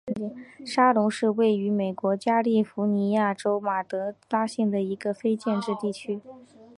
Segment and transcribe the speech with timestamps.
[0.65, 6.19] 沙龙是位于美国加利福尼亚州马德拉县的一个非建制地区。